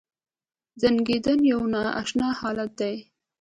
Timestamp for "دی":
2.79-2.95